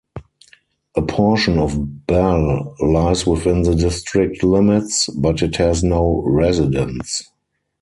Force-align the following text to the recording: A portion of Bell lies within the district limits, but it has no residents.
A 0.95 1.03
portion 1.03 1.59
of 1.59 2.07
Bell 2.07 2.75
lies 2.79 3.27
within 3.27 3.61
the 3.61 3.75
district 3.75 4.41
limits, 4.41 5.05
but 5.09 5.43
it 5.43 5.57
has 5.57 5.83
no 5.83 6.23
residents. 6.25 7.29